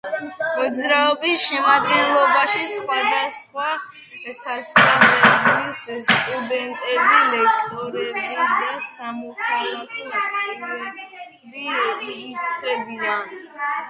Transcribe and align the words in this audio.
მოძრაობის 0.59 1.41
შემადგენლობაში 1.41 2.63
სხვადასხვა 2.75 3.67
სასწავლებლის 4.39 5.83
სტუდენტები, 6.09 7.21
ლექტორები 7.35 8.25
და 8.57 8.73
სამოქალაქო 8.89 10.09
აქტივისტები 10.25 11.65
ირიცხებიან. 11.79 13.43